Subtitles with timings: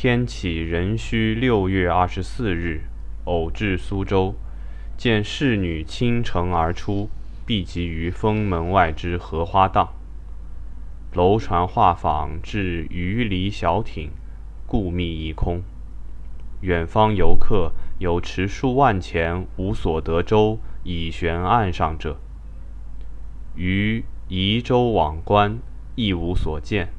[0.00, 2.82] 天启壬戌六月二十四日，
[3.24, 4.36] 偶至苏州，
[4.96, 7.10] 见侍女倾城而出，
[7.44, 9.88] 避及于封门外之荷花荡。
[11.14, 14.12] 楼船画舫至鱼离小艇，
[14.68, 15.62] 故密一空。
[16.60, 22.20] 远方游客有持数万钱无所得舟以悬岸上者。
[23.56, 25.58] 于移舟往观，
[25.96, 26.90] 亦无所见。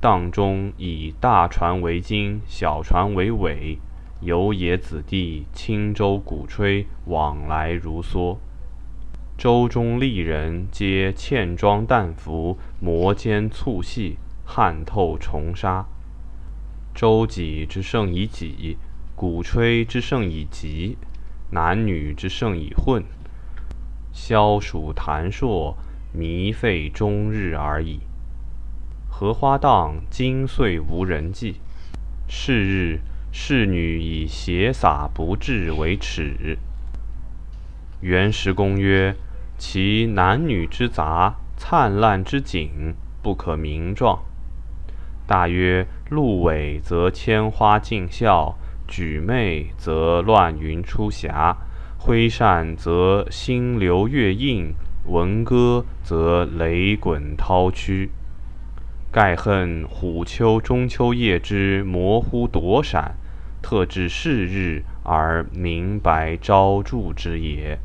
[0.00, 3.78] 荡中以大船为经，小船为尾，
[4.20, 8.36] 游野子弟轻舟鼓吹，往来如梭。
[9.36, 15.84] 舟中丽人皆倩妆淡服，摩肩蹙戏，汗透重纱。
[16.94, 18.76] 舟楫之盛以己，
[19.16, 20.96] 鼓吹之盛以急，
[21.50, 23.02] 男女之盛以混，
[24.12, 25.76] 萧属谈硕，
[26.16, 27.98] 靡费终日而已。
[29.20, 31.56] 荷花荡，今岁无人迹。
[32.28, 33.00] 是日，
[33.32, 36.56] 侍女以携洒不至为耻。
[38.00, 39.16] 元实公曰。
[39.56, 44.22] 其男女之杂，灿烂之景，不可名状。
[45.26, 51.56] 大约鹿尾则千花竞笑，举袂则乱云出霞，
[51.98, 54.72] 挥扇则星流月映，
[55.06, 58.10] 闻歌则雷滚涛曲。
[59.18, 63.16] 盖恨虎丘中秋夜之模糊躲闪，
[63.60, 67.76] 特至是日而明白昭著之也。